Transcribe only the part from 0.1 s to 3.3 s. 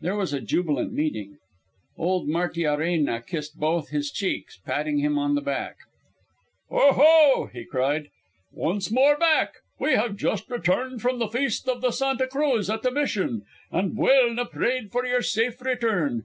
was a jubilant meeting. Old Martiarena